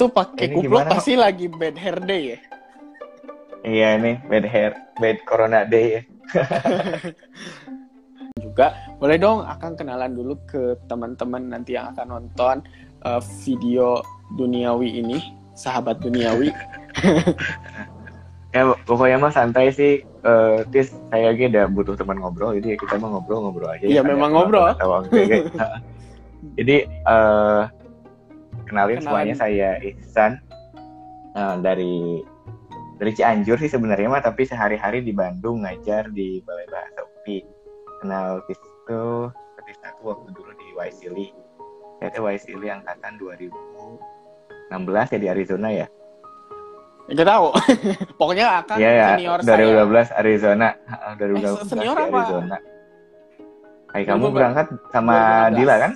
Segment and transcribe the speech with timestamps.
[0.00, 0.96] Itu pakai Ini kupluk gimana?
[0.96, 2.38] pasti lagi bad hair day ya?
[3.68, 6.02] Iya nih, bad hair, bad corona day ya.
[8.40, 12.64] juga boleh dong akan kenalan dulu ke teman-teman nanti yang akan nonton
[13.04, 14.00] uh, video
[14.40, 15.20] duniawi ini
[15.52, 16.48] sahabat duniawi
[18.56, 20.00] Ya pokoknya mah santai sih.
[20.00, 23.84] Eh, tis saya lagi udah butuh teman ngobrol, jadi ya kita mah ngobrol-ngobrol aja.
[23.84, 24.74] Iya, Ada memang ngobrol.
[26.58, 27.62] jadi eh
[28.70, 29.04] kenalin Kenalan.
[29.04, 30.38] semuanya saya Ihsan
[31.30, 32.22] Eh, dari
[32.96, 37.38] dari Cianjur sih sebenarnya mah, tapi sehari-hari di Bandung ngajar di Balai Bahasa UPI.
[37.98, 39.30] Kenal itu
[39.62, 41.30] Tis aku waktu dulu di Waisili.
[41.96, 43.94] Saya tuh Waisili angkatan 2016
[45.06, 45.86] ya di Arizona ya.
[47.06, 47.46] nggak tahu
[48.18, 50.68] pokoknya akan Iya ya, senior saya 2012 Arizona.
[50.80, 52.06] Heeh, 2012 Eh, senior apa?
[52.06, 52.56] Arizona.
[53.88, 54.34] Hai, kamu 2012.
[54.34, 55.14] berangkat sama
[55.46, 55.54] 2016.
[55.54, 55.92] Dila kan?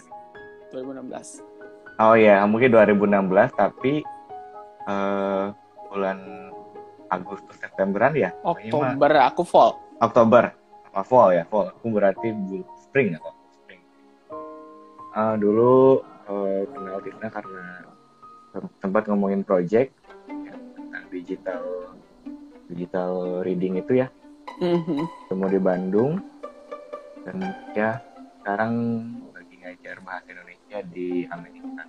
[0.71, 1.54] 2016
[1.95, 4.03] Oh iya, mungkin 2016 tapi
[4.85, 5.45] eh
[5.89, 6.19] bulan
[7.07, 8.35] Agustus Septemberan ya?
[8.43, 10.45] Mah Oktober aku fall Oktober.
[10.91, 11.45] Apa fall ya?
[11.47, 11.71] Fall.
[11.71, 13.83] Aku berarti bul- spring atau spring.
[15.15, 17.65] Eh, dulu eh, kenal Tisna karena
[18.79, 19.91] sempat ngomongin project
[20.27, 21.63] ya, tentang digital
[22.67, 23.11] digital
[23.43, 24.09] reading itu ya.
[24.55, 25.03] Mhm.
[25.27, 26.13] ketemu di Bandung
[27.27, 27.43] dan
[27.75, 27.99] ya
[28.39, 28.73] sekarang
[29.35, 31.85] lagi ngajar bahasa Indonesia di Amerika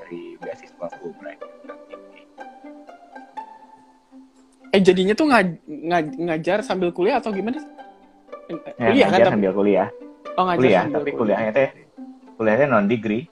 [0.00, 1.40] dari beasiswa Fulbright
[4.74, 7.70] eh jadinya tuh ngaj- ngaj- ngajar sambil kuliah atau gimana sih?
[8.76, 9.88] Ya, kuliah kan tapi sambil kuliah
[10.34, 11.18] oh ngajar kuliah sambil tapi kuliah.
[11.20, 11.68] kuliahnya teh
[12.34, 13.24] kuliahnya non degree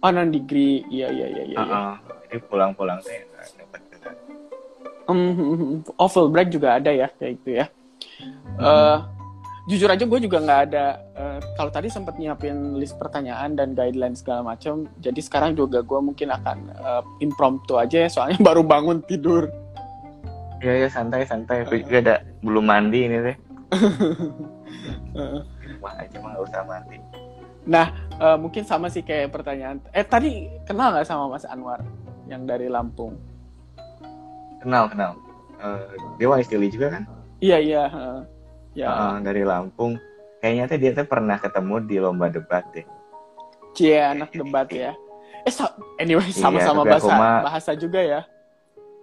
[0.00, 1.82] oh non degree iya iya iya iya iya.
[2.26, 3.22] jadi pulang-pulang teh
[3.60, 3.80] dapat.
[5.04, 7.66] Hmm, oh Fulbright juga ada ya kayak gitu ya.
[8.56, 8.96] Eh,
[9.64, 10.86] jujur aja gue juga nggak ada.
[11.14, 16.00] eh, kalau tadi sempat nyiapin list pertanyaan dan guideline segala macam, jadi sekarang juga gue
[16.00, 19.48] mungkin akan eh, impromptu aja ya, soalnya baru bangun tidur.
[20.64, 23.36] ya ya santai santai aku juga ada belum mandi ini teh
[25.14, 26.96] Eh, Di rumah aja mah nggak usah mandi
[28.18, 29.78] eh, mungkin sama sih kayak pertanyaan.
[29.92, 31.84] Eh tadi kenal nggak sama Mas Anwar
[32.26, 33.16] yang dari Lampung?
[34.60, 35.12] kenal kenal
[35.60, 35.84] Eh,
[36.18, 37.02] dia Waisili juga kan
[37.38, 37.84] Iya iya.
[37.86, 38.20] eh,
[38.74, 38.88] ya.
[38.90, 39.96] Eh, dari Lampung
[40.38, 42.84] kayaknya teh dia teh pernah ketemu di lomba debat deh
[43.72, 44.94] Cie anak debat ya.
[45.42, 48.20] Eh sa- anyway sama-sama Iya, tapi aku bahasa mah- bahasa juga ya.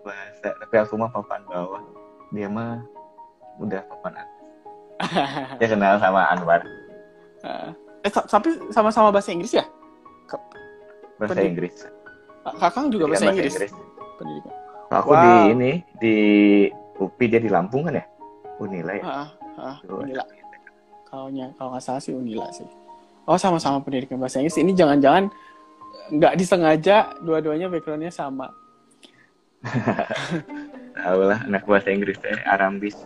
[0.01, 1.81] bahasa tapi aku mah papan bawah
[2.29, 2.81] dia mah
[3.57, 4.39] udah papan atas
[5.59, 6.61] dia kenal sama Anwar
[8.01, 9.65] Eh, sa- tapi sama-sama bahasa Inggris ya?
[11.15, 11.75] bahasa Pendidik- Inggris
[12.55, 13.73] Kakang juga Pendidikan bahasa Inggris.
[14.15, 14.53] Pendidikan.
[14.89, 15.21] aku Wow.
[15.21, 16.15] di ini di
[16.97, 18.05] UPI dia di Lampung kan ya
[18.57, 19.27] Unila ya Ah,
[19.59, 20.25] ah, Unila.
[21.11, 22.67] Kalau kalau nggak salah sih Unila sih.
[23.27, 24.59] Oh sama-sama pendidikan bahasa Inggris.
[24.59, 25.31] Ini jangan-jangan
[26.11, 28.51] nggak disengaja dua-duanya backgroundnya sama.
[31.01, 32.97] tahu lah anak bahasa Inggris teh Arambis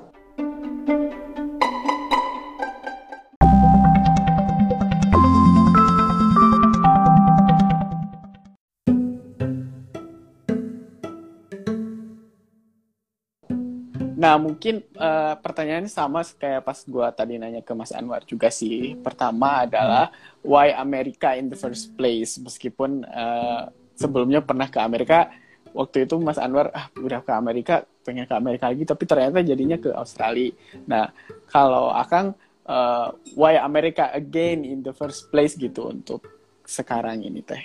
[14.26, 18.98] Nah mungkin eh, pertanyaannya sama kayak pas gua tadi nanya ke Mas Anwar juga sih.
[18.98, 20.10] Pertama adalah
[20.42, 22.42] why America in the first place?
[22.42, 25.30] Meskipun eh, sebelumnya pernah ke Amerika,
[25.78, 29.78] waktu itu Mas Anwar ah udah ke Amerika, pengen ke Amerika lagi, tapi ternyata jadinya
[29.78, 30.50] ke Australia.
[30.90, 31.14] Nah
[31.54, 32.34] kalau Akang
[32.66, 33.08] eh,
[33.38, 36.26] why America again in the first place gitu untuk
[36.66, 37.62] sekarang ini teh?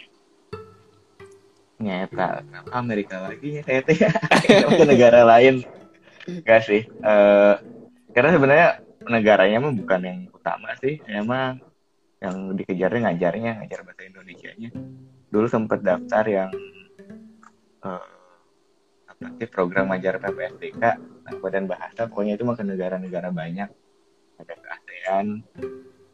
[1.81, 2.44] nyata
[2.77, 3.81] Amerika lagi ya teh
[4.44, 5.65] Kenapa ke negara lain
[6.28, 7.54] Enggak sih Eh,
[8.12, 8.69] karena sebenarnya
[9.08, 11.00] negaranya mah bukan yang utama sih.
[11.08, 11.62] Emang
[12.20, 14.69] yang dikejarnya ngajarnya ngajar bahasa Indonesia nya
[15.33, 16.50] dulu sempat daftar yang
[17.80, 18.12] eh,
[19.09, 23.71] apa sih program ngajar PPSDK nah, badan bahasa pokoknya itu mah ke negara-negara banyak.
[24.41, 25.27] Ada ke ASEAN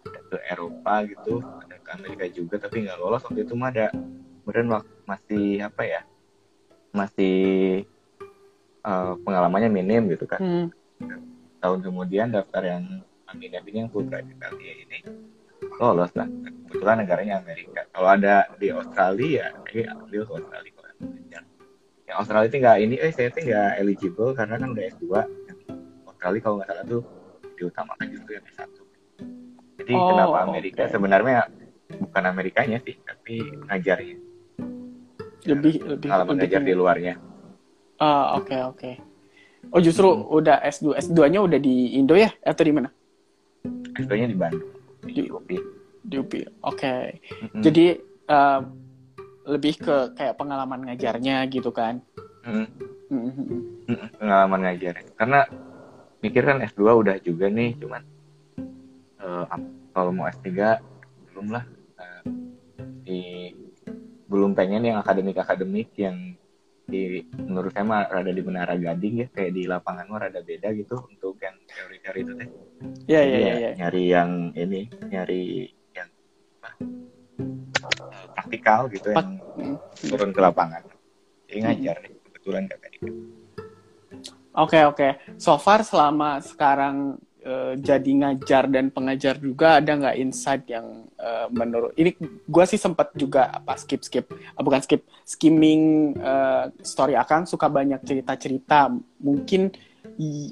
[0.06, 3.90] ada ke Eropa gitu ada ke Amerika juga tapi nggak lolos waktu itu mah ada.
[4.46, 4.70] Kemudian
[5.10, 6.00] masih apa ya
[6.94, 7.82] masih
[8.86, 10.68] eh, pengalamannya minim gitu kan Hmm.
[11.58, 12.82] tahun kemudian daftar yang
[13.26, 14.98] Aminah ini yang Fulbright Italia ini
[15.76, 16.30] lolos lah.
[16.64, 17.82] Kebetulan negaranya Amerika.
[17.90, 20.88] Kalau ada di Australia ya ambil ke Australia kalau
[21.26, 21.44] yang
[22.06, 25.04] yang Australia itu nggak ini eh saya tuh nggak eligible karena kan udah S2
[25.42, 25.58] yang
[26.06, 27.02] Australia kalau nggak salah tuh
[27.56, 28.70] diutamakan justru yang S1
[29.76, 30.92] jadi Oh, kenapa Amerika oke.
[30.92, 31.36] sebenarnya
[31.98, 34.16] bukan Amerikanya sih tapi ngajarnya.
[35.44, 37.14] Lebih lebih pengalaman lebih ngajar ke- di luarnya
[38.00, 38.90] Ah, oke oke.
[39.74, 40.30] Oh justru Hmm.
[40.30, 42.88] udah S2 S2-nya udah di Indo ya atau di mana?
[43.98, 44.72] S2 nya di Bandung
[45.06, 45.58] di UPI
[46.06, 46.42] Di UPI.
[46.62, 47.18] Oke.
[47.42, 47.62] Mm-mm.
[47.66, 47.98] Jadi
[48.30, 48.60] uh,
[49.46, 52.02] lebih ke kayak pengalaman ngajarnya gitu kan
[52.42, 52.66] hmm.
[53.06, 55.46] Hmm, pengalaman ngajar karena
[56.18, 58.02] mikir kan S2 udah juga nih cuman
[59.22, 59.46] uh,
[59.94, 60.50] kalau mau S3
[61.30, 61.64] belum lah
[62.02, 62.22] uh,
[63.06, 63.54] di
[64.26, 66.34] belum pengen yang akademik akademik yang
[66.86, 70.70] di menurut saya mah rada di menara gading ya kayak di lapangan mah rada beda
[70.78, 72.48] gitu untuk yang teori-teori itu teh.
[73.10, 73.54] Iya iya iya.
[73.58, 74.80] Ya, nyari yang ini
[75.10, 75.42] nyari
[75.92, 76.08] yang
[76.62, 76.70] apa,
[78.38, 79.18] praktikal gitu Pak.
[79.18, 79.76] yang hmm.
[80.06, 80.82] turun ke lapangan.
[81.50, 83.12] Jadi ngajar nih kebetulan kakak Oke
[84.56, 84.96] okay, oke.
[84.96, 85.10] Okay.
[85.36, 91.46] So far selama sekarang uh, jadi ngajar dan pengajar juga ada nggak insight yang uh,
[91.54, 97.14] menurut ini gue sih sempat juga apa skip skip uh, bukan skip skimming uh, story
[97.14, 98.90] akan suka banyak cerita cerita
[99.22, 99.70] mungkin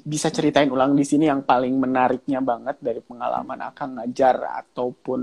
[0.05, 5.21] bisa ceritain ulang di sini yang paling menariknya banget dari pengalaman akan ngajar ataupun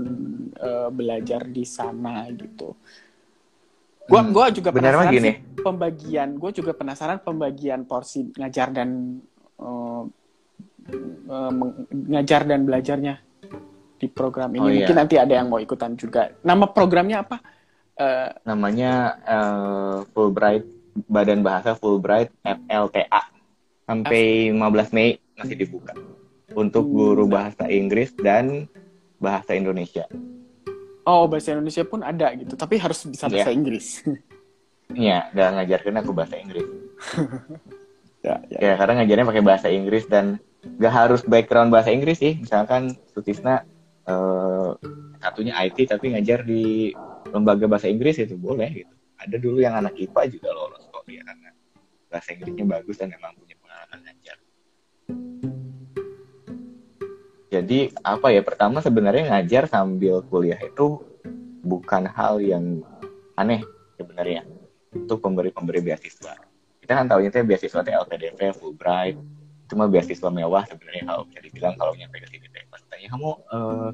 [0.59, 2.75] uh, belajar di sana gitu.
[4.03, 6.29] Gua hmm, gua juga penasaran sih pembagian.
[6.35, 9.23] Gue juga penasaran pembagian porsi ngajar dan
[9.63, 10.03] uh,
[11.29, 11.51] uh,
[11.91, 13.15] mengajar dan belajarnya
[13.99, 14.59] di program ini.
[14.59, 14.83] Oh, iya.
[14.83, 16.35] Mungkin nanti ada yang mau ikutan juga.
[16.43, 17.37] Nama programnya apa?
[17.93, 18.91] Uh, Namanya
[19.23, 20.65] uh, Fulbright
[21.07, 23.21] Badan Bahasa Fulbright FLTA.
[23.83, 25.91] Sampai F 15 Mei masih dibuka
[26.53, 28.69] untuk guru bahasa Inggris dan
[29.17, 30.07] bahasa Indonesia.
[31.03, 33.57] Oh, bahasa Indonesia pun ada gitu, tapi harus bisa bahasa yeah.
[33.57, 33.87] Inggris.
[34.93, 36.69] Iya, dan ngajarkan aku bahasa Inggris.
[38.27, 38.59] ya, ya.
[38.61, 40.37] ya, karena ngajarnya pakai bahasa Inggris dan
[40.79, 42.39] gak harus background bahasa Inggris sih.
[42.39, 43.63] Misalkan Sutisna
[44.07, 44.75] uh,
[45.19, 46.91] satunya IT tapi ngajar di
[47.31, 48.93] lembaga bahasa Inggris itu boleh gitu.
[49.19, 51.49] Ada dulu yang anak IPA juga lolos kok dia karena
[52.11, 54.37] bahasa Inggrisnya bagus dan memang punya pengalaman ngajar.
[57.53, 58.41] Jadi apa ya?
[58.41, 61.05] Pertama sebenarnya ngajar sambil kuliah itu
[61.63, 62.83] bukan hal yang
[63.39, 63.63] aneh
[63.95, 64.43] sebenarnya
[64.91, 66.35] untuk pemberi-pemberi beasiswa.
[66.83, 69.15] Kita kan tahunya itu beasiswa TLPDP, Fulbright,
[69.67, 72.47] cuma beasiswa mewah sebenarnya kalau bisa dibilang kalau nyampe ke sini.
[72.51, 73.89] Teh pas tanya kamu uh,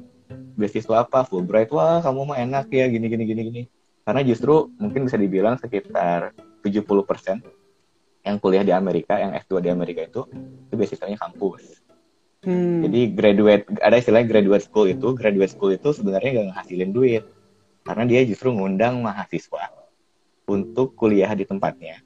[0.58, 1.24] beasiswa apa?
[1.26, 1.70] Fulbright?
[1.72, 3.62] Wah kamu mah enak ya gini gini gini gini.
[4.04, 6.34] Karena justru mungkin bisa dibilang sekitar
[6.64, 7.40] 70%
[8.20, 10.28] yang kuliah di Amerika yang S2 di Amerika itu
[10.68, 11.80] itu beasiswanya kampus.
[12.40, 12.80] Hmm.
[12.88, 17.24] jadi graduate ada istilah graduate school itu graduate school itu sebenarnya gak ngehasilin duit.
[17.84, 19.72] Karena dia justru ngundang mahasiswa
[20.48, 22.00] untuk kuliah di tempatnya.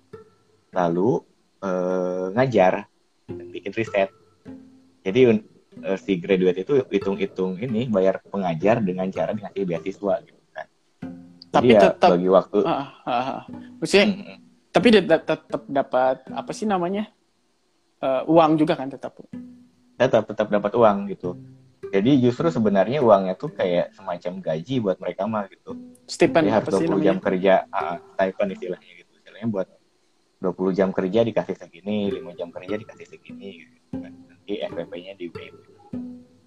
[0.74, 1.22] Lalu
[1.62, 2.86] uh, ngajar
[3.76, 4.10] riset.
[5.04, 5.20] Jadi
[5.82, 10.66] uh, si graduate itu hitung-hitung ini bayar pengajar dengan cara dikasih beasiswa gitu kan.
[11.50, 12.58] Tapi ya, tetap bagi waktu.
[12.62, 13.40] Uh, uh, uh.
[13.82, 14.38] Maksudnya, hmm.
[14.70, 17.10] tapi tetap dapat apa sih namanya
[18.02, 19.18] uh, uang juga kan tetap.
[19.94, 21.38] Tetap tetap dapat uang gitu.
[21.94, 25.78] Jadi justru sebenarnya uangnya tuh kayak semacam gaji buat mereka mah gitu.
[26.10, 27.04] Stipend harus 20 namanya?
[27.06, 29.10] jam kerja, uh, stipend istilahnya gitu.
[29.14, 29.68] Istilahnya buat
[30.42, 34.12] 20 jam kerja dikasih segini, 5 jam kerja dikasih segini gitu kan.
[34.12, 35.60] Nanti FPP-nya di waive.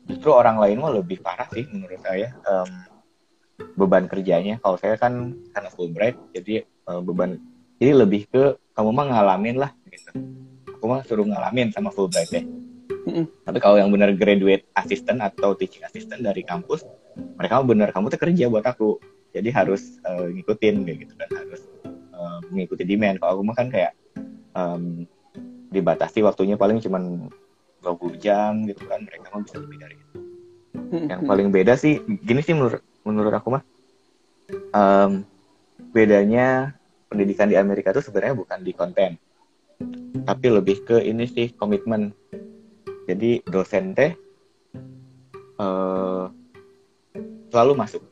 [0.08, 2.72] Justru orang lain mah lebih parah sih menurut saya um,
[3.76, 4.62] beban kerjanya.
[4.64, 7.42] Kalau saya kan karena Fulbright jadi uh, beban
[7.78, 10.12] jadi lebih ke kamu mah ngalamin lah gitu.
[10.78, 12.44] Aku mah suruh ngalamin sama Fulbright ya.
[13.48, 16.84] Tapi kalau yang benar graduate assistant atau teaching assistant dari kampus,
[17.40, 19.00] mereka mah benar kamu tuh kerja buat aku.
[19.32, 21.62] Jadi harus uh, ngikutin gitu kan harus
[22.18, 23.22] uh, mengikuti demand.
[23.22, 23.94] Kalau aku mah kan kayak
[24.58, 25.06] um,
[25.70, 29.06] dibatasi waktunya paling cuma 20 jam gitu kan.
[29.06, 30.18] Mereka mah bisa lebih dari itu.
[31.08, 33.64] Yang paling beda sih gini sih menurut menurut aku mah
[34.74, 35.24] um,
[35.94, 36.76] bedanya
[37.08, 39.16] pendidikan di Amerika itu sebenarnya bukan di konten
[40.28, 42.12] tapi lebih ke ini sih komitmen.
[43.08, 44.12] Jadi dosen teh
[45.62, 46.28] uh,
[47.48, 48.04] selalu masuk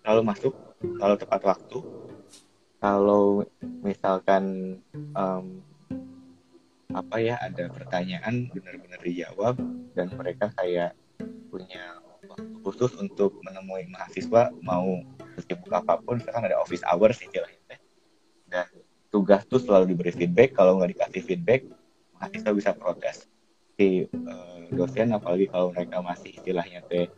[0.00, 0.52] selalu masuk
[0.96, 1.78] selalu tepat waktu
[2.84, 3.40] kalau
[3.80, 4.76] misalkan
[5.16, 5.64] um,
[6.92, 9.56] apa ya ada pertanyaan benar-benar dijawab
[9.96, 10.92] dan mereka kayak
[11.48, 11.96] punya
[12.28, 15.00] waktu khusus untuk menemui mahasiswa mau
[15.40, 17.80] sibuk apa pun misalkan ada office hours istilahnya
[18.52, 18.68] dan
[19.08, 20.52] tugas tuh selalu diberi feedback.
[20.52, 21.64] Kalau nggak dikasih feedback
[22.20, 23.24] mahasiswa bisa protes.
[23.80, 27.08] Si uh, dosen apalagi kalau mereka masih istilahnya teh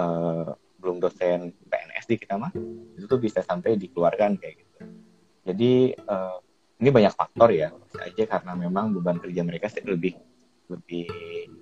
[0.00, 2.52] uh, belum dosen PNS di kita mah
[2.96, 4.63] itu tuh bisa sampai dikeluarkan kayak gitu
[5.44, 6.40] jadi uh,
[6.80, 7.70] ini banyak faktor ya,
[8.00, 10.16] aja karena memang beban kerja mereka lebih
[10.72, 11.06] lebih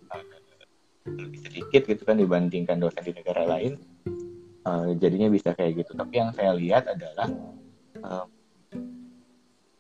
[0.08, 0.24] uh,
[1.06, 3.78] lebih sedikit gitu kan dibandingkan dosen di negara lain.
[4.62, 5.98] Uh, jadinya bisa kayak gitu.
[5.98, 7.26] Tapi yang saya lihat adalah
[8.06, 8.26] uh,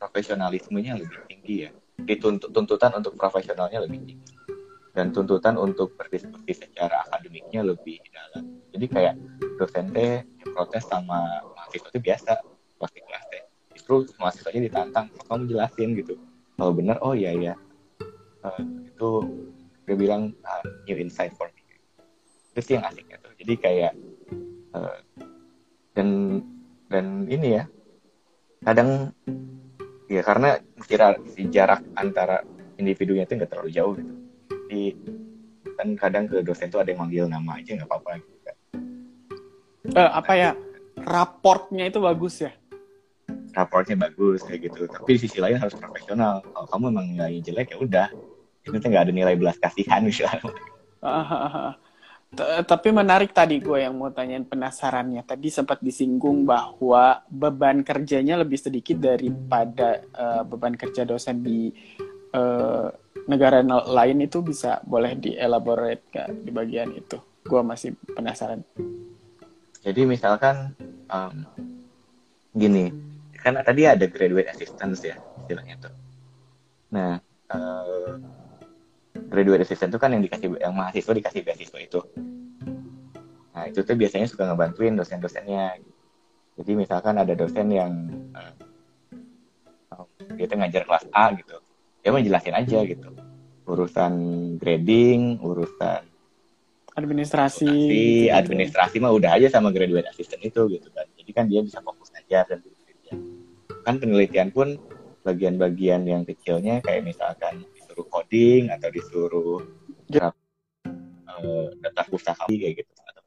[0.02, 1.70] profesionalismenya lebih tinggi ya.
[2.02, 4.42] Dituntut tuntutan untuk profesionalnya lebih tinggi
[4.92, 8.60] dan tuntutan untuk berdiskusi secara akademiknya lebih dalam.
[8.72, 9.14] Jadi kayak
[9.56, 10.20] dosen teh
[10.52, 12.30] protes sama mahasiswa itu biasa
[12.76, 13.24] pas di kelas
[14.00, 16.16] justru mahasiswanya ditantang "Oh, kamu jelasin gitu.
[16.56, 17.54] Kalau benar oh iya iya.
[18.42, 19.08] Eh, itu
[19.84, 21.60] dia bilang "Ah, new insight for me.
[22.56, 23.32] Itu sih yang asiknya tuh.
[23.36, 23.92] Jadi kayak
[24.72, 24.98] eh,
[25.92, 26.08] dan
[26.88, 27.64] dan ini ya
[28.64, 29.12] kadang
[30.08, 30.56] ya karena
[30.88, 32.40] kira si jarak antara
[32.80, 34.12] individunya itu nggak terlalu jauh gitu.
[34.48, 34.82] Jadi
[35.76, 38.56] kan kadang ke dosen tuh ada yang manggil nama aja nggak apa-apa gitu kan.
[39.92, 40.50] Eh, apa ya?
[41.02, 42.52] Raportnya itu bagus ya
[43.52, 47.68] raportnya bagus kayak gitu tapi di sisi lain harus profesional kalau kamu emang nilai jelek
[47.72, 48.08] ya udah
[48.62, 50.54] itu tuh nggak ada nilai belas kasihan misalnya.
[52.32, 55.20] T- Tapi menarik tadi gue yang mau tanyain penasarannya.
[55.26, 61.68] Tadi sempat disinggung bahwa beban kerjanya lebih sedikit daripada eh, beban kerja dosen di
[62.32, 62.86] eh,
[63.28, 67.18] negara lain itu bisa boleh dielaborate nggak di bagian itu?
[67.44, 68.62] Gue masih penasaran.
[69.82, 70.78] jadi misalkan
[71.10, 71.42] em,
[72.54, 72.94] gini
[73.42, 75.92] kan tadi ada graduate assistance ya istilahnya tuh
[76.94, 77.18] nah
[77.50, 78.12] eh,
[79.28, 82.00] graduate assistant itu kan yang dikasih yang mahasiswa dikasih beasiswa itu
[83.52, 85.82] nah itu tuh biasanya suka ngebantuin dosen-dosennya
[86.56, 87.92] jadi misalkan ada dosen yang
[88.32, 88.54] em,
[90.38, 91.58] dia tuh ngajar kelas A gitu
[92.00, 93.10] dia mau jelasin aja gitu
[93.66, 94.12] urusan
[94.58, 96.12] grading urusan
[96.92, 97.64] Administrasi.
[97.64, 98.36] administrasi, gitu-gitu.
[98.36, 101.08] administrasi mah udah aja sama graduate assistant itu gitu kan.
[101.16, 102.60] Jadi kan dia bisa fokus ngajar dan
[103.82, 104.78] Kan penelitian pun
[105.22, 109.60] bagian-bagian yang kecilnya kayak misalkan disuruh coding atau disuruh
[110.12, 110.28] Ya.
[111.32, 113.22] eh, data pustaka kayak gitu atau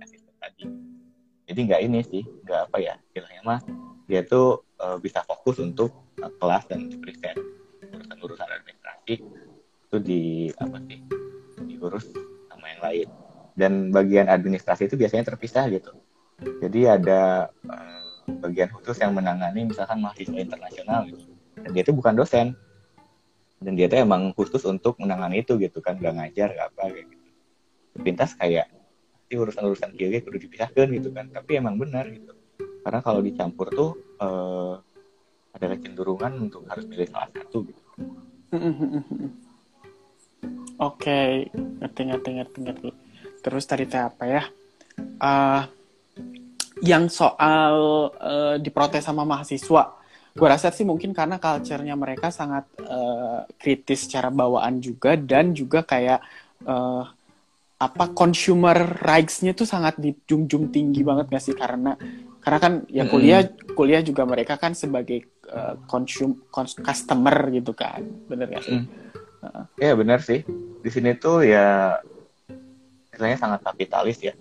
[0.00, 0.64] assistant tadi.
[1.44, 3.60] Jadi nggak ini sih, nggak apa ya, istilahnya mah
[4.08, 7.40] dia tuh eh, bisa fokus untuk eh, kelas dan present
[7.92, 9.14] urusan-urusan administrasi
[9.84, 10.22] itu di
[10.58, 10.98] apa sih
[11.70, 12.06] diurus
[12.50, 13.08] sama yang lain
[13.54, 15.94] dan bagian administrasi itu biasanya terpisah gitu
[16.60, 17.48] jadi ada
[18.44, 21.32] bagian khusus yang menangani misalkan mahasiswa internasional gitu.
[21.56, 22.52] Dan dia itu bukan dosen.
[23.64, 27.06] Dan dia tuh emang khusus untuk menangani itu gitu kan nggak ngajar nggak apa kayak
[27.08, 27.26] gitu.
[28.04, 28.68] Pintas kayak
[29.24, 32.36] si urusan-urusan kiri kudu dipisahkan gitu kan tapi emang benar gitu.
[32.84, 34.74] Karena kalau dicampur tuh eh,
[35.56, 37.80] ada kecenderungan untuk harus milih salah satu gitu.
[40.82, 42.88] Oke, ngerti ngerti ngerti ngerti.
[43.40, 44.42] Terus tadi apa ya?
[45.22, 45.70] Ah,
[46.84, 47.74] yang soal
[48.20, 49.96] eh, diprotes sama mahasiswa,
[50.36, 55.80] gue rasa sih mungkin karena culture-nya mereka sangat eh, kritis secara bawaan juga dan juga
[55.82, 56.20] kayak
[56.68, 57.04] eh,
[57.74, 61.56] apa consumer rights-nya tuh sangat dijunjung tinggi banget gak sih?
[61.56, 61.96] Karena
[62.44, 63.40] karena kan ya kuliah
[63.72, 65.24] kuliah juga mereka kan sebagai
[65.88, 68.80] consum cons- customer gitu kan, bener gak sih?
[69.80, 70.44] Ya benar sih.
[70.80, 71.96] Di sini tuh ya
[73.12, 74.34] istilahnya sangat kapitalis ya.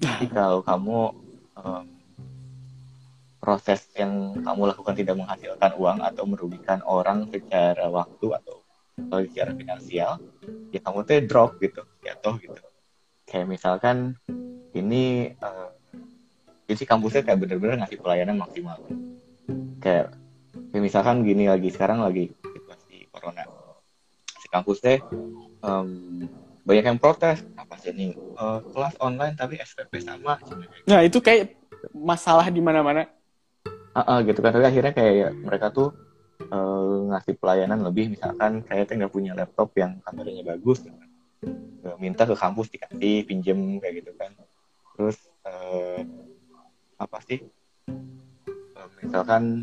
[0.00, 1.25] Jadi kalau kamu
[1.66, 1.86] em,
[3.42, 8.62] proses yang kamu lakukan tidak menghasilkan uang atau merugikan orang secara waktu atau
[9.22, 10.18] secara finansial,
[10.72, 12.58] ya kamu tuh drop gitu, jatuh gitu.
[13.26, 14.16] Kayak misalkan
[14.74, 15.68] ini eh,
[16.66, 18.78] jadi kampusnya kayak bener-bener ngasih pelayanan maksimal.
[19.78, 20.18] Kayak,
[20.74, 23.46] kayak misalkan gini lagi sekarang lagi situasi corona
[24.42, 24.98] si kampus teh
[25.62, 26.26] em,
[26.66, 28.18] banyak yang protes apa sih ini?
[28.18, 30.42] Eh, kelas online tapi SPP sama.
[30.90, 31.54] Nah, itu kayak
[31.94, 33.06] masalah di mana-mana.
[33.94, 34.50] Ah, ah, gitu kan.
[34.50, 35.94] Tapi akhirnya kayak mereka tuh
[36.42, 38.10] eh, ngasih pelayanan lebih.
[38.10, 41.10] Misalkan kayak nggak punya laptop yang kameranya bagus gitu kan.
[42.02, 44.34] Minta ke kampus dikasih pinjem kayak gitu kan.
[44.98, 46.02] Terus eh,
[46.98, 47.46] apa sih?
[48.74, 49.62] Eh, misalkan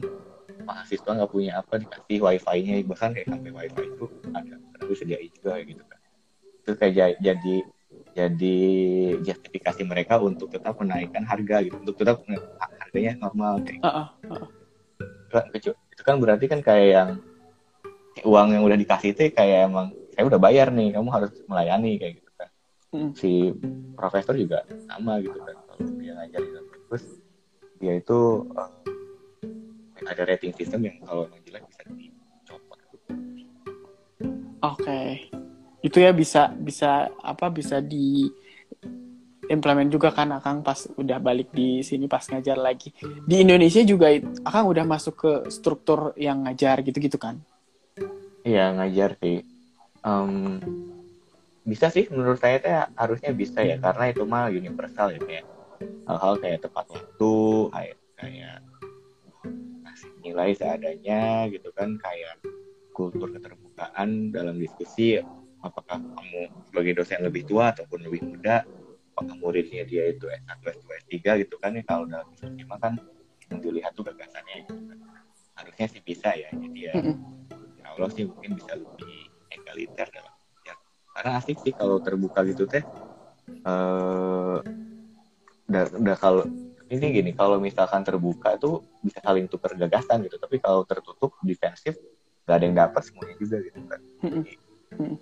[0.63, 2.79] mahasiswa nggak punya apa dikasih wifi-nya.
[2.88, 6.00] Bahkan kayak sampai wifi itu ada pernah disediain juga kayak gitu kan
[6.63, 7.55] itu kayak ja- jadi
[8.13, 8.58] jadi
[9.20, 12.24] justifikasi mereka untuk tetap menaikkan harga gitu untuk tetap
[12.79, 14.48] harganya normal kayak Ah, ah.
[15.27, 17.10] kan kecu- itu kan berarti kan kayak yang
[18.24, 22.13] uang yang udah dikasih itu kayak emang saya udah bayar nih kamu harus melayani kayak
[22.22, 22.50] gitu kan
[22.93, 23.10] Hmm.
[23.17, 23.50] si
[23.98, 27.03] profesor juga sama gitu kan kalau dia ngajarin terus
[27.82, 28.20] dia itu
[28.53, 28.72] eh,
[30.05, 32.79] ada rating system yang kalau emang jelek bisa dicopot
[34.63, 35.27] Oke.
[35.83, 38.31] Itu ya bisa bisa apa bisa di
[39.51, 42.95] implement juga kan Akang pas udah balik di sini pas ngajar lagi.
[43.27, 44.09] Di Indonesia juga
[44.47, 47.37] Akang udah masuk ke struktur yang ngajar gitu-gitu kan.
[48.43, 49.39] iya ngajar sih
[50.03, 50.59] Em,
[51.63, 55.45] bisa sih menurut saya teh harusnya bisa ya karena itu mah universal ya kayak
[56.03, 57.35] hal-hal kayak tepat waktu
[57.71, 58.59] kayak kayak
[60.19, 62.35] nilai seadanya gitu kan kayak
[62.91, 65.23] kultur keterbukaan dalam diskusi
[65.63, 68.67] apakah kamu sebagai dosen lebih tua ataupun lebih muda
[69.43, 72.96] muridnya dia itu S1, S2, S3 gitu kan ya kalau dalam lima kan
[73.51, 74.98] yang dilihat tuh gagasannya gitu kan.
[75.60, 76.93] harusnya sih bisa ya jadi ya
[77.84, 80.74] ya Allah sih mungkin bisa lebih egaliter dalam ya
[81.20, 82.82] karena asik sih kalau terbuka gitu teh
[83.51, 84.58] eh
[85.67, 86.43] udah, udah kalau
[86.88, 92.00] ini gini kalau misalkan terbuka tuh bisa saling tukar gagasan gitu tapi kalau tertutup defensif
[92.48, 95.15] gak ada yang dapat semuanya juga gitu kan Mm-mm.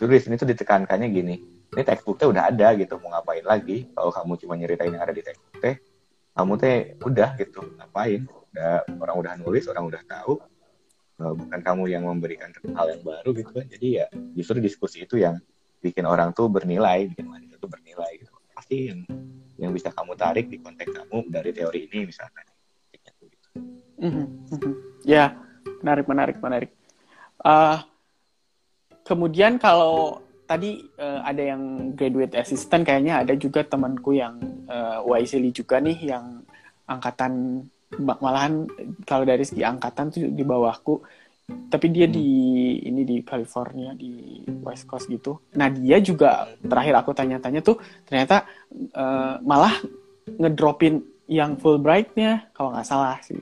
[0.00, 1.34] Terus di sini tuh ditekankannya gini
[1.70, 5.22] ini textbooknya udah ada gitu mau ngapain lagi kalau kamu cuma nyeritain yang ada di
[5.22, 5.76] textbook teh
[6.34, 10.40] kamu teh udah gitu ngapain udah orang udah nulis orang udah tahu
[11.20, 15.20] Eh, bukan kamu yang memberikan hal yang baru gitu kan jadi ya justru diskusi itu
[15.20, 15.36] yang
[15.84, 19.04] bikin orang tuh bernilai bikin mahasiswa tuh bernilai gitu pasti yang
[19.60, 22.40] yang bisa kamu tarik di konteks kamu dari teori ini misalkan
[23.20, 23.48] Gitu.
[24.00, 24.72] Mhm, mhm.
[25.04, 25.36] Ya,
[25.84, 26.70] menarik, menarik, menarik.
[27.44, 27.84] Ah,
[29.10, 34.38] kemudian kalau tadi eh, ada yang graduate assistant, kayaknya ada juga temanku yang
[34.70, 36.42] uh, YSL juga nih, yang
[36.86, 37.62] angkatan
[37.98, 38.70] malahan
[39.06, 41.02] kalau dari segi angkatan tuh di bawahku,
[41.70, 42.30] tapi dia di
[42.86, 45.38] ini di California di West Coast gitu.
[45.58, 49.74] Nah dia juga terakhir aku tanya-tanya tuh ternyata eh, malah
[50.38, 53.38] ngedropin yang Fulbright-nya kalau nggak salah sih.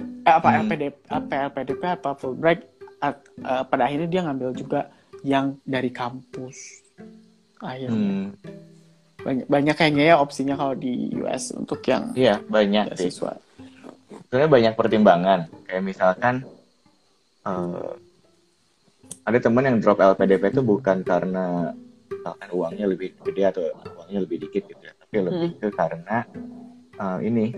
[0.00, 0.68] Eh, apa Hmm.
[0.68, 2.60] LPDP, apa LPDP apa Fulbright
[3.00, 4.80] at- eh, pada akhirnya dia ngambil juga
[5.26, 6.86] yang dari kampus.
[7.58, 7.90] Akhirnya.
[7.90, 8.26] Hmm,
[9.26, 13.42] banyak banyak kayaknya ya opsinya kalau di US untuk yang iya banyak beasiswa.
[14.30, 15.40] sebenarnya banyak pertimbangan.
[15.66, 16.34] Kayak misalkan
[17.42, 17.90] eh,
[19.26, 21.74] ada teman yang drop LPDP itu bukan karena
[22.06, 23.62] misalkan uangnya lebih gede atau
[23.98, 26.22] uangnya lebih dikit gitu ya tapi lebih ke karena
[26.94, 27.50] eh, ini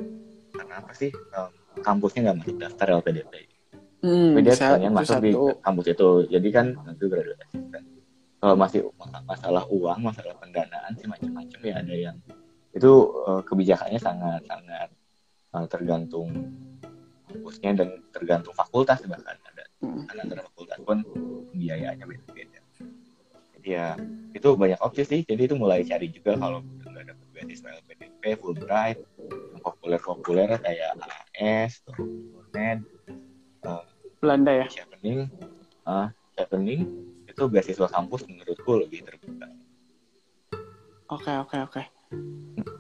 [0.52, 1.52] karena apa sih em,
[1.84, 3.47] kampusnya nggak masuk daftar LPDP
[3.98, 5.58] Hmm, dia pengen masuk di satu.
[5.58, 7.84] kampus itu jadi kan nanti graduate assistant
[8.38, 12.16] kalau masih mas- masalah uang masalah pendanaan sih macam-macam ya ada yang
[12.70, 12.90] itu
[13.26, 14.88] eh, kebijakannya sangat sangat
[15.54, 16.30] eh, tergantung
[17.26, 20.06] kampusnya dan tergantung fakultas bahkan ada Hmm.
[20.06, 21.02] kan antara fakultas pun
[21.52, 22.58] biayanya beda-beda
[23.54, 23.86] jadi ya
[24.30, 28.98] itu banyak opsi sih jadi itu mulai cari juga kalau nggak ada beasiswa LPDP Fulbright
[29.18, 30.98] yang populer-populer kayak
[31.34, 31.82] AS
[32.50, 32.82] Med
[34.18, 34.66] Belanda ya.
[34.66, 35.30] Chevening
[35.86, 36.80] ah Chevening
[37.24, 39.46] itu beasiswa kampus menurutku lebih terbuka
[41.08, 41.82] Oke oke oke.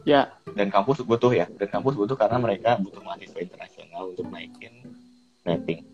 [0.04, 4.82] Ya dan kampus butuh ya dan kampus butuh karena mereka butuh mahasiswa internasional untuk naikin
[5.46, 5.86] rating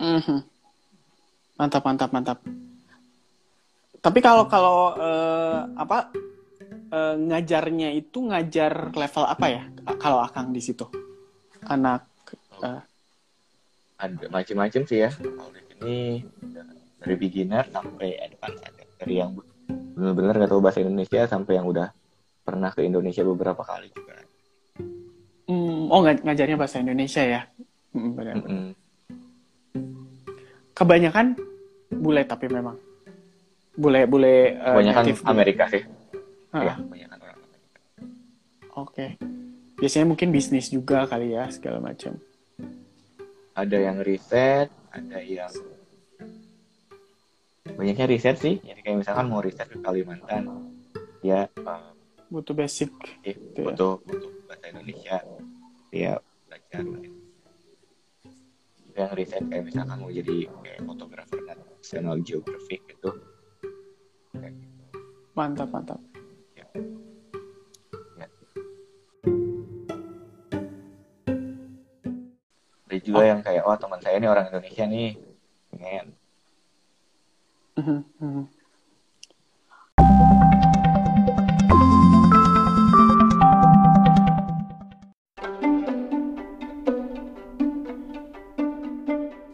[0.00, 0.40] Mhm.
[1.60, 2.38] Mantap, mantap, mantap.
[4.00, 6.08] Tapi kalau kalau eh, apa
[6.88, 9.62] eh, ngajarnya itu ngajar level apa ya?
[10.00, 10.88] Kalau Akang di situ,
[11.68, 12.08] anak.
[12.64, 12.80] eh,
[14.00, 15.96] ada macam-macam sih ya kalau di sini
[17.00, 19.36] dari beginner sampai advance ada dari yang
[19.96, 21.92] benar-benar nggak tahu bahasa Indonesia sampai yang udah
[22.40, 24.16] pernah ke Indonesia beberapa kali juga
[25.48, 27.42] hmm, oh ngaj- ngajarnya bahasa Indonesia ya?
[27.90, 28.34] Mm, benar.
[28.38, 28.66] Mm-mm.
[30.72, 31.26] Kebanyakan
[31.90, 32.78] bule tapi memang
[33.76, 35.04] bule bule eh, kebanyakan.
[35.26, 35.82] Amerika sih
[36.54, 37.78] ya kebanyakan orang Amerika
[38.78, 39.06] Oke.
[39.80, 42.20] Biasanya mungkin bisnis juga kali ya segala macam.
[43.54, 45.52] Ada yang riset ada yang
[47.76, 50.46] banyaknya riset sih jadi kayak misalkan mau riset ke Kalimantan
[51.24, 51.90] ya eh,
[52.30, 52.94] Butuh basic.
[53.26, 53.74] eh, Gitu ya.
[53.74, 55.16] butuh butuh bahasa Indonesia
[55.90, 56.14] dia
[56.46, 56.82] belajar
[58.90, 63.10] Ada yang riset kayak misalkan mau jadi kayak fotografer National Geographic gitu gitu.
[65.34, 66.00] Mantap, mantap.
[72.90, 75.14] Ada juga yang kayak oh teman saya ini orang Indonesia nih
[75.70, 76.06] pengen
[77.78, 78.44] Mhm, mhm.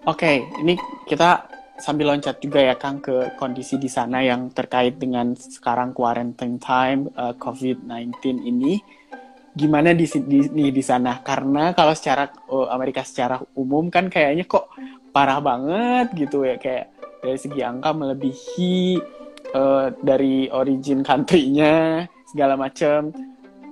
[0.06, 1.44] Oke, ini kita
[1.76, 7.12] sambil loncat juga ya Kang ke kondisi di sana yang terkait dengan sekarang quarantine time
[7.20, 8.80] uh, COVID-19 ini.
[9.56, 11.24] Gimana di, di, nih di sana?
[11.24, 14.68] Karena kalau secara uh, Amerika secara umum kan kayaknya kok
[15.16, 16.60] parah banget gitu ya.
[16.60, 16.92] Kayak
[17.24, 19.00] dari segi angka melebihi
[19.56, 23.10] eh, dari origin country-nya segala macam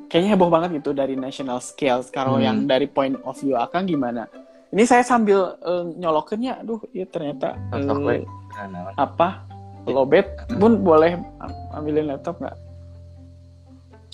[0.08, 2.46] kayaknya heboh banget gitu dari national scale kalau Hmm.
[2.48, 4.24] yang dari point of view akang gimana?
[4.72, 6.64] Ini saya sambil eh, nyolokinnya.
[6.64, 9.44] Aduh ya ternyata nah, apa?
[9.84, 10.48] Lobet?
[10.56, 12.56] Bun boleh am- ambilin laptop nggak?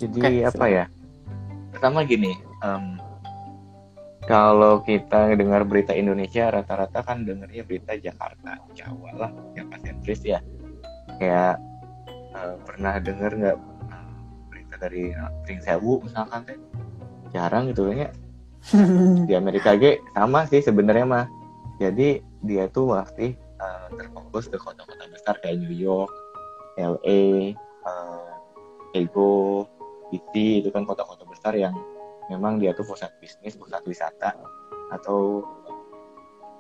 [0.03, 0.85] Jadi Oke, apa ya
[1.71, 2.99] pertama gini em,
[4.31, 10.39] kalau kita dengar berita Indonesia rata-rata kan dengarnya berita Jakarta Jawa lah Jakarta sentris ya.
[11.19, 11.59] Kayak
[12.39, 13.59] uh, pernah dengar nggak
[13.91, 14.13] uh,
[14.53, 15.11] berita dari
[15.43, 16.59] Pring Sewu misalkan teh?
[17.35, 18.15] Jarang gitu kayaknya.
[19.29, 21.27] Di Amerika G sama sih sebenarnya mah.
[21.81, 26.13] Jadi dia tuh masih uh, terfokus ke kota-kota besar kayak New York,
[26.77, 27.57] LA,
[27.89, 28.31] uh,
[28.93, 29.65] Chicago,
[30.13, 31.73] DC itu kan kota-kota besar yang
[32.29, 34.37] memang dia tuh pusat bisnis, pusat wisata
[34.93, 35.41] atau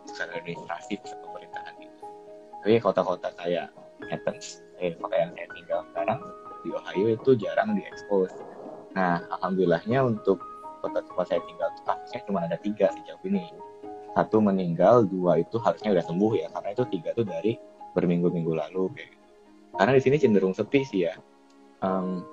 [0.09, 2.05] pusat administrasi, pusat pemerintahan gitu.
[2.65, 3.69] Tapi kota-kota kayak
[4.01, 4.41] Manhattan,
[4.81, 6.21] eh, kota yang saya tinggal sekarang
[6.65, 8.33] di Ohio itu jarang diekspos.
[8.97, 10.41] Nah, alhamdulillahnya untuk
[10.81, 13.53] kota tempat saya tinggal itu kasusnya cuma ada tiga sejauh ini.
[14.17, 17.53] Satu meninggal, dua itu harusnya udah sembuh ya, karena itu tiga itu dari
[17.93, 19.27] berminggu-minggu lalu kayak gitu.
[19.77, 21.15] Karena di sini cenderung sepi sih ya,
[21.85, 22.25] um,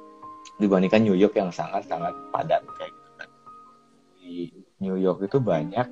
[0.57, 3.29] dibandingkan New York yang sangat-sangat padat kayak gitu kan.
[4.17, 4.33] Di
[4.81, 5.87] New York itu banyak,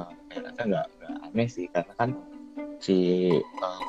[0.00, 0.86] uh, saya rasa nggak
[1.30, 2.10] aneh sih, karena kan
[2.80, 2.96] si
[3.62, 3.84] uh,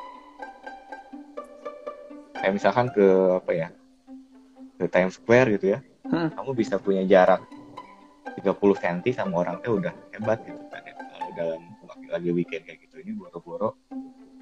[2.37, 3.07] kayak misalkan ke
[3.43, 3.67] apa ya
[4.77, 6.37] ke Times Square gitu ya hmm.
[6.37, 7.41] kamu bisa punya jarak
[8.37, 10.93] 30 cm sama orang tuh udah hebat gitu kan ya.
[10.95, 11.61] kalau dalam
[12.07, 13.75] lagi weekend kayak gitu ini boro-boro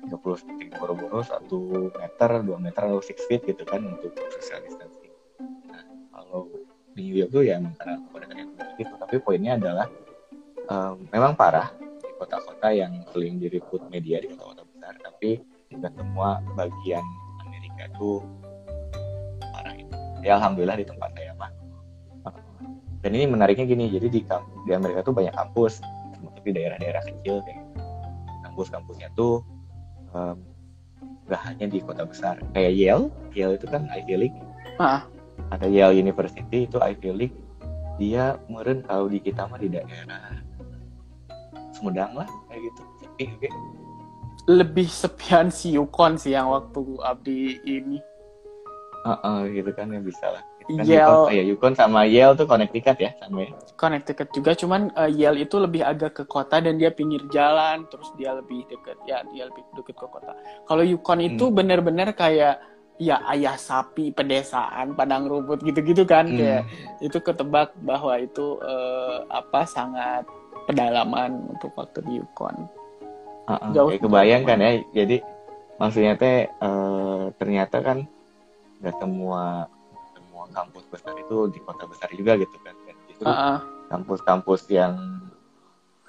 [0.06, 4.94] 30 cm boro-boro satu meter dua meter atau six feet gitu kan untuk social distancing
[4.94, 4.95] nah
[6.16, 6.48] kalau
[6.96, 8.38] di New York tuh ya emang karena kepadatan
[8.80, 9.88] gitu tapi poinnya adalah
[10.72, 16.40] um, memang parah di kota-kota yang sering diriput media di kota-kota besar tapi tidak semua
[16.56, 17.04] bagian
[17.44, 18.24] Amerika itu
[19.52, 19.96] parah itu.
[20.24, 21.52] Ya alhamdulillah di tempat saya mah.
[23.06, 24.26] Dan ini menariknya gini jadi di
[24.66, 25.78] di Amerika tuh banyak kampus
[26.34, 27.62] tapi daerah-daerah kecil kayak
[28.46, 29.46] kampus-kampusnya tuh
[30.14, 30.42] um,
[31.30, 32.42] gak hanya di kota besar.
[32.54, 34.40] Kayak Yale Yale itu kan Ivy League.
[34.78, 35.06] Ah.
[35.52, 37.38] Ada Yale University itu Ivy League
[37.96, 40.44] dia meren kalau di kita mah di daerah
[41.76, 43.50] Sumedang lah kayak gitu sepi oke
[44.46, 47.98] lebih sepian si Yukon sih yang waktu Abdi ini
[49.08, 52.50] uh, uh, gitu kan yang bisa lah Kan Yale Yukon, ya Yukon sama Yale tuh
[52.50, 53.54] Connecticut ya sama ya.
[53.78, 58.10] Connecticut juga cuman uh, Yale itu lebih agak ke kota dan dia pinggir jalan terus
[58.18, 60.34] dia lebih deket ya dia lebih deket ke kota.
[60.66, 61.54] Kalau Yukon itu hmm.
[61.54, 62.58] bener-bener kayak
[62.96, 66.38] ya ayah sapi pedesaan padang rumput gitu-gitu kan hmm.
[66.40, 66.64] kayak
[67.04, 70.24] itu ketebak bahwa itu uh, apa sangat
[70.66, 72.56] pedalaman untuk waktu di Yukon.
[73.46, 75.18] Uh -uh, Jauh kayak kebayang kan ya jadi
[75.76, 78.08] maksudnya teh uh, ternyata kan
[78.80, 79.68] nggak semua
[80.56, 83.58] kampus besar itu di kota besar juga gitu kan dan justru uh-uh.
[83.92, 84.96] kampus-kampus yang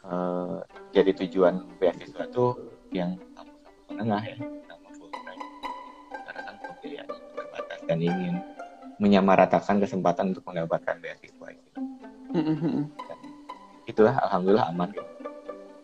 [0.06, 0.62] uh,
[0.94, 2.46] jadi tujuan beasiswa itu
[2.94, 4.36] yang kampus-kampus menengah ya
[7.86, 8.42] dan ingin
[8.98, 11.70] menyamaratakan kesempatan untuk mendapatkan beasiswa itu
[12.32, 12.76] mm-hmm.
[13.06, 13.18] dan
[13.86, 15.10] itulah alhamdulillah aman gitu.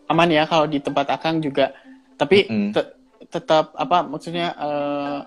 [0.09, 1.71] aman ya kalau di tempat akang juga
[2.17, 2.71] tapi mm-hmm.
[2.73, 2.93] te-
[3.29, 5.19] tetap apa maksudnya uh,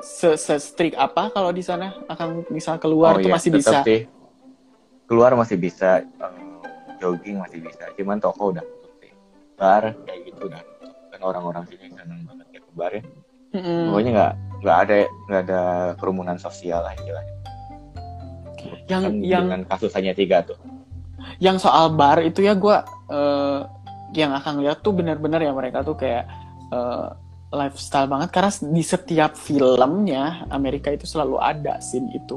[0.00, 3.78] se, se strict apa kalau di sana akan bisa keluar oh, tuh iya, masih bisa
[3.82, 4.02] sih.
[5.06, 6.62] keluar masih bisa um,
[7.02, 9.12] jogging masih bisa cuman toko udah tutup sih
[9.58, 10.62] bar kayak gitu udah
[11.10, 13.02] kan orang-orang sini seneng banget ya ke bar ya
[13.54, 13.80] mm-hmm.
[13.90, 14.34] pokoknya nggak
[14.66, 14.94] nggak ada
[15.30, 15.62] nggak ada
[16.02, 17.34] kerumunan sosial lah istilahnya
[18.90, 20.58] yang kan yang dengan kasus hanya tiga tuh
[21.38, 22.76] yang soal bar itu ya gue
[23.14, 23.60] uh,
[24.14, 26.26] yang akan lihat tuh benar-benar ya mereka tuh kayak
[26.74, 27.14] uh,
[27.54, 32.36] lifestyle banget karena di setiap filmnya Amerika itu selalu ada scene itu.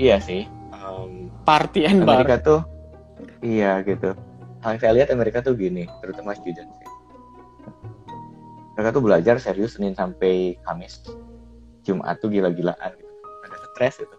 [0.00, 0.48] Iya sih.
[0.72, 2.46] Um, Party and Amerika bar.
[2.46, 2.60] tuh
[3.44, 4.16] iya gitu.
[4.60, 6.68] Yang saya lihat Amerika tuh gini, terutama student.
[8.80, 11.04] Mereka tuh belajar serius Senin sampai Kamis.
[11.84, 13.12] Jumat tuh gila-gilaan gitu.
[13.44, 14.16] Ada stres gitu.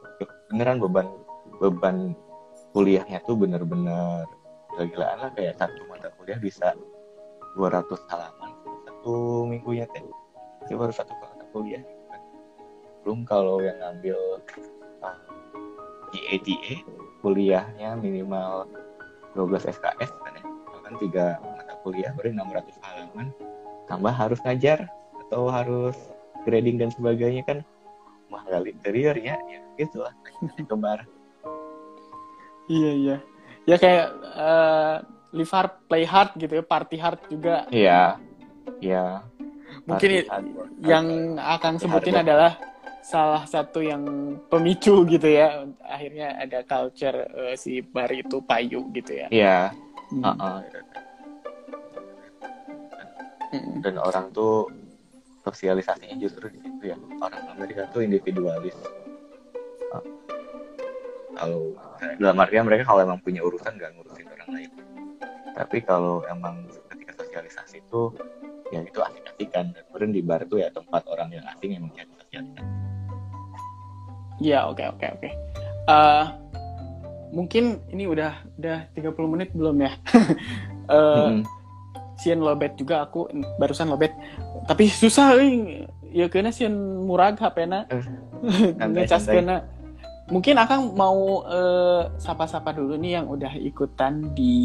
[0.54, 1.10] Beneran beban
[1.58, 2.14] beban
[2.70, 4.30] kuliahnya tuh bener-bener
[4.70, 6.78] gila-gilaan lah kayak satu mata kuliah bisa
[7.58, 8.52] 200 halaman
[8.86, 10.06] satu minggunya teh
[10.64, 11.84] itu baru satu mata kuliah
[13.04, 14.16] belum kalau yang ngambil
[15.04, 15.18] uh, ah,
[16.14, 16.86] GATA
[17.20, 18.70] kuliahnya minimal
[19.36, 20.44] 12 SKS kan ya
[20.86, 23.28] kan tiga mata kuliah berarti 600 halaman
[23.86, 24.90] tambah harus ngajar
[25.28, 25.98] atau harus
[26.44, 27.60] grading dan sebagainya kan
[28.32, 30.14] mahal interior ya ya gitu lah
[30.70, 31.06] kembar.
[32.72, 33.18] Iya iya.
[33.68, 34.96] Ya kayak uh,
[35.36, 37.68] live hard play hard gitu ya party hard juga.
[37.70, 38.18] Iya
[38.82, 39.26] ya
[39.86, 40.10] mungkin
[40.86, 42.58] yang akan sebutin adalah
[43.02, 49.26] salah satu yang pemicu gitu ya akhirnya ada culture uh, si bar itu payu gitu
[49.26, 49.28] ya.
[49.34, 49.58] Iya.
[50.14, 50.24] Hmm.
[50.24, 50.58] uh -uh.
[53.84, 54.72] Dan orang tuh
[55.44, 56.98] sosialisasinya justru di situ ya.
[57.20, 58.78] Orang Amerika tuh individualis.
[59.92, 60.06] Uh,
[61.36, 61.76] kalau
[62.22, 64.72] dalam artian mereka kalau emang punya urusan gak ngurusin orang lain.
[65.52, 66.64] Tapi kalau emang
[66.96, 68.14] ketika sosialisasi itu
[68.72, 69.76] ya itu asik-asikan.
[69.76, 72.70] Dan kemudian di bar tuh ya tempat orang yang asing yang mencari sosialisasi.
[74.42, 75.30] Ya, oke oke oke.
[75.86, 76.26] Eh,
[77.30, 79.92] mungkin ini udah udah 30 menit belum ya?
[80.92, 81.48] Eh, Mm-mm.
[82.22, 83.26] Sieun lobet juga aku
[83.58, 84.14] barusan lobet.
[84.70, 85.86] Tapi susah euy.
[86.14, 87.90] Ya kena sieun murag HP-na.
[88.78, 89.66] santai, Ngecas kena.
[90.32, 94.56] Mungkin Akang mau eh, sapa-sapa dulu nih yang udah ikutan di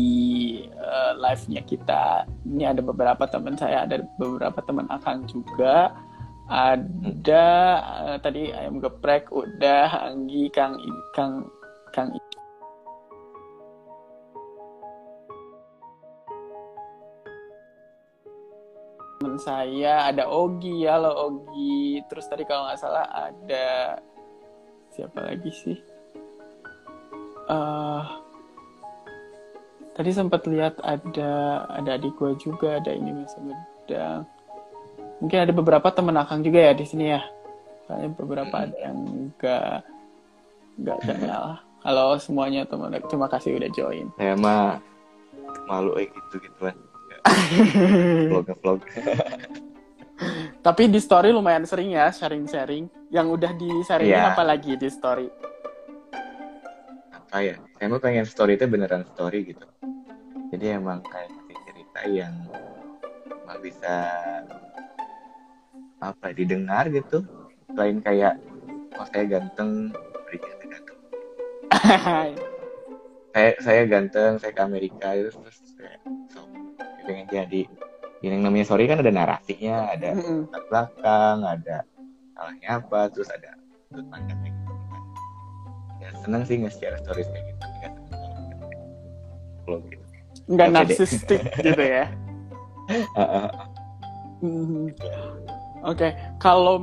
[0.68, 2.28] eh, live-nya kita.
[2.46, 5.90] Ini ada beberapa teman saya, ada beberapa teman Akang juga.
[6.46, 7.46] Ada
[8.06, 10.78] eh, tadi ayam geprek udah Anggi Kang
[11.10, 11.50] Kang
[11.90, 12.14] Kang
[19.38, 22.02] saya ada Ogi halo Ogi.
[22.08, 24.00] Terus tadi kalau nggak salah ada
[24.92, 25.78] siapa lagi sih?
[27.46, 28.04] Eh
[29.96, 34.28] tadi sempat lihat ada ada adik gue juga ada ini Mas Medang
[35.20, 37.22] mungkin ada beberapa teman akang juga ya di sini ya.
[37.86, 38.98] Kayaknya beberapa ada yang
[39.38, 39.72] nggak
[40.82, 41.44] nggak kenal.
[41.86, 44.10] Halo semuanya teman terima kasih udah join.
[44.18, 44.82] Saya mah
[45.66, 46.76] malu kayak gitu gituan
[48.30, 48.80] vlog vlog
[50.66, 52.90] tapi di story lumayan sering ya sharing-sharing.
[53.12, 54.34] Yang udah di sharing Iya.
[54.34, 55.28] apa lagi di story?
[57.14, 59.66] Apa ya saya mau pengen story itu beneran story gitu.
[60.50, 61.30] Jadi emang kayak
[61.70, 62.34] cerita yang
[63.46, 64.10] emang bisa
[66.02, 67.22] apa didengar gitu.
[67.70, 68.34] Selain kayak
[68.96, 69.92] oh saya ganteng
[70.26, 70.98] saya ganteng
[73.36, 76.00] saya saya ganteng saya ke Amerika itu terus kayak
[77.06, 77.62] pengen jadi.
[78.24, 80.50] Yang namanya sorry kan ada narasinya ada Mm-mm.
[80.50, 81.76] latar belakang ada
[82.34, 83.54] salahnya apa terus ada
[83.88, 84.72] sudut pandangnya gitu.
[84.90, 85.02] Kan
[86.02, 87.64] ya seneng sih nge-share stories kayak gitu.
[87.66, 87.92] Nggak
[89.66, 90.04] kalau gitu.
[90.46, 92.04] Nggak narsistik gitu ya?
[93.18, 93.50] Ah.
[94.42, 94.94] Mhm.
[95.86, 96.82] Oke, kalau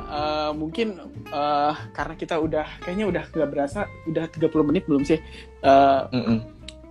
[0.00, 0.88] eh, mungkin
[1.28, 5.20] eh, karena kita udah kayaknya udah nggak berasa udah 30 menit belum sih
[5.62, 6.38] Mm-mm.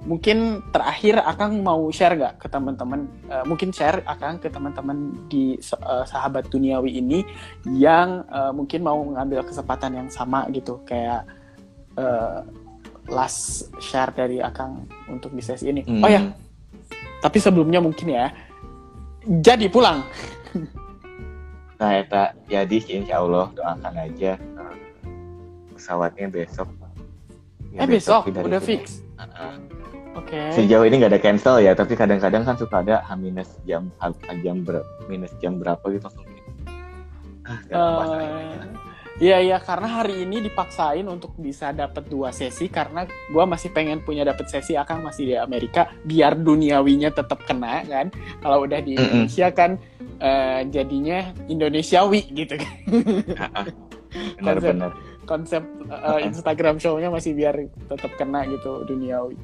[0.07, 5.57] mungkin terakhir Akang mau share nggak ke teman-teman eh, mungkin share Akang ke teman-teman di
[5.61, 7.21] eh, sahabat duniawi ini
[7.69, 11.25] yang eh, mungkin mau mengambil kesempatan yang sama gitu kayak
[11.97, 12.41] eh,
[13.09, 15.81] last share dari Akang untuk di sesi ini.
[15.83, 16.01] Mm.
[16.01, 16.21] Oh ya,
[17.19, 18.31] tapi sebelumnya mungkin ya
[19.27, 20.01] jadi pulang.
[21.81, 24.75] nah eta jadi sih insya Allah doakan aja eh,
[25.73, 26.69] pesawatnya besok
[27.71, 28.69] Ya, eh besok dari udah sini.
[28.83, 28.99] fix.
[29.15, 29.55] Ah, ah.
[30.11, 30.51] Oke.
[30.51, 34.11] sejauh ini nggak ada cancel ya tapi kadang-kadang kan suka ada H minus jam H
[34.43, 36.27] jam ber, minus jam berapa gitu langsung
[37.47, 38.90] ah Eh, ini.
[39.21, 44.01] Iya iya karena hari ini dipaksain untuk bisa dapat dua sesi karena gua masih pengen
[44.01, 48.09] punya dapat sesi akan masih di Amerika biar duniawinya tetap kena kan?
[48.41, 48.97] Kalau udah di.
[48.97, 49.77] Indonesia kan
[50.17, 52.75] eh, jadinya Indonesiawi gitu kan?
[53.37, 53.65] Ah, ah.
[54.41, 54.91] benar-benar
[55.29, 57.55] konsep eh, Instagram show-nya masih biar
[57.87, 59.37] tetap kena gitu duniawi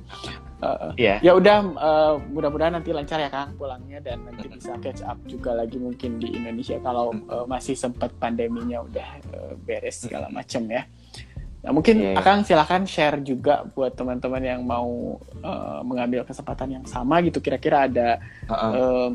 [0.58, 1.15] Eh, Iya.
[1.22, 5.54] ya udah eh, mudah-mudahan nanti lancar ya Kang pulangnya dan nanti bisa catch up juga
[5.54, 10.82] lagi mungkin di Indonesia kalau eh, masih sempat pandeminya udah eh, beres segala macam ya.
[11.62, 12.17] Nah, mungkin Iya, iya.
[12.17, 17.86] Akang silakan share juga buat teman-teman yang mau eh, mengambil kesempatan yang sama gitu kira-kira
[17.86, 18.17] ada
[18.50, 18.72] Ah, ah.
[18.74, 19.10] eh,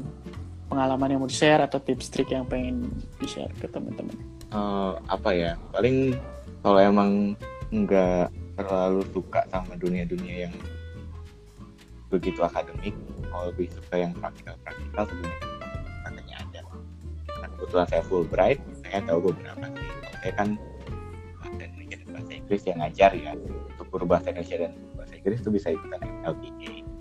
[0.71, 2.87] pengalaman yang mau di-share atau tips trik yang pengen
[3.19, 4.15] di-share ke teman-teman.
[4.47, 6.15] Eh, apa ya paling
[6.63, 7.35] kalau emang
[7.69, 10.55] nggak terlalu suka sama dunia-dunia yang
[12.13, 12.93] begitu akademik
[13.33, 15.49] kalau lebih suka yang praktikal-praktikal sebenarnya
[16.05, 16.61] katanya ada
[17.41, 19.89] nah, kebetulan saya Fulbright saya tahu beberapa sih.
[20.21, 20.49] Saya kan
[21.41, 23.33] bahasa Indonesia bahasa Inggris yang ngajar ya.
[23.73, 26.93] Untuk guru bahasa Indonesia dan bahasa Inggris itu bisa ikutan LPA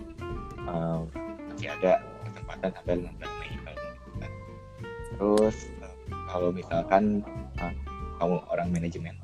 [0.72, 1.00] Eh,
[1.52, 4.30] masih ada kesempatan sampai 16 Mei kalau mau
[5.12, 5.58] terus
[6.32, 7.04] kalau misalkan
[7.60, 7.74] eh,
[8.22, 9.16] kamu orang manajemen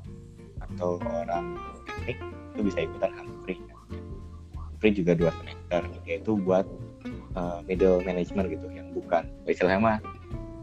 [0.60, 1.56] atau orang
[1.88, 2.18] teknik
[2.52, 3.56] itu bisa ikutan Humphrey
[4.78, 6.62] Humphrey juga dua semester yaitu buat
[7.34, 9.98] uh, middle management gitu yang bukan istilahnya mah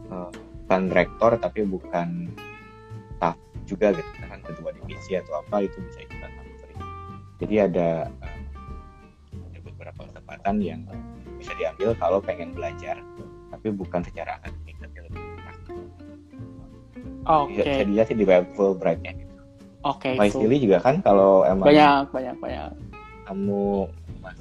[0.08, 0.32] uh,
[0.64, 2.32] bukan rektor tapi bukan
[3.20, 3.36] staff
[3.68, 6.76] juga gitu kan ketua divisi atau apa itu bisa ikutan Humphrey
[7.44, 8.40] jadi ada uh,
[9.52, 10.80] ada beberapa kesempatan yang
[11.36, 12.96] bisa diambil kalau pengen belajar
[13.52, 15.76] tapi bukan secara akademik tapi lebih praktis
[17.28, 19.34] Oke, bisa, bisa dilihat di web Fulbright-nya gitu.
[19.84, 20.08] oke.
[20.08, 20.48] Vice cool.
[20.48, 22.72] Lily juga kan kalau emang Banyak, banyak, banyak.
[23.28, 23.90] kamu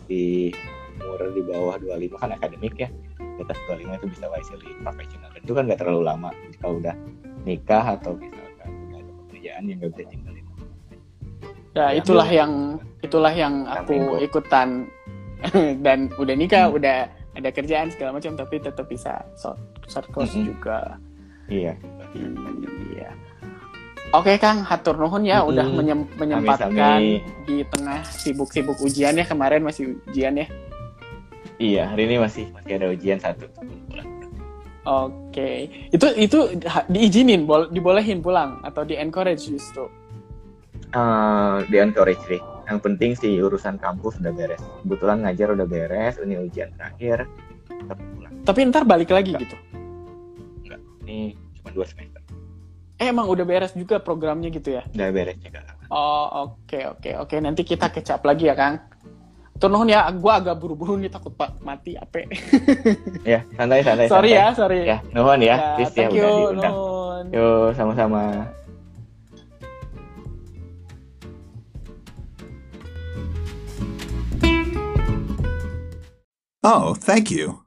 [0.06, 0.54] masih
[1.02, 5.42] umur di bawah 25 kan akademik ya di atas 25 itu bisa wisely profesional dan
[5.42, 6.30] itu kan nggak terlalu lama
[6.62, 6.96] kalau udah
[7.44, 10.44] nikah atau misalkan udah ada pekerjaan yang nggak bisa tinggalin
[11.76, 12.40] Ya, Ya, itulah ambil.
[12.40, 12.52] yang
[13.02, 14.88] itulah yang aku ikutan
[15.86, 16.78] dan udah nikah, Hmm.
[16.80, 16.98] udah
[17.36, 20.56] ada kerjaan segala macam tapi tetap bisa short, short course Mm-mm.
[20.56, 20.96] juga.
[21.50, 21.76] iya
[22.16, 22.64] Hmm,
[22.96, 23.12] Iya.
[24.12, 25.50] Oke Kang, hatur nuhun ya Mm-mm.
[25.50, 27.20] udah menyem- menyempatkan Sami-sami.
[27.44, 30.48] di tengah sibuk-sibuk ujian ya kemarin masih ujian ya.
[31.56, 33.48] iya hari ini masih masih ada ujian satu
[34.86, 39.90] Oke, itu itu ha- diizinin, bol- dibolehin pulang atau di encourage justru.
[40.88, 46.16] Eh, di encourage sih yang penting sih urusan kampus udah beres kebetulan ngajar udah beres
[46.18, 47.26] ini ujian terakhir
[47.84, 49.54] tapi pulang Tapi ntar balik lagi gitu.
[51.02, 52.15] ini cuma dua semester
[52.96, 54.84] Eh, emang udah beres juga programnya gitu ya?
[54.88, 55.60] udah beres juga
[55.92, 57.36] Oh, oke oke oke.
[57.38, 58.82] Nanti kita kecap lagi ya, Kang.
[59.56, 62.28] Tur nuhun ya, gua agak buru-buru nih takut Pak mati ape.
[63.24, 64.36] ya santai santai sorry santai.
[64.36, 64.80] ya, sorry.
[64.84, 67.26] ya nuhun ya, Ya, Please ya thank udah you, diundang nuhun.
[67.32, 68.22] yuk sama-sama
[76.64, 77.65] Oh, thank you.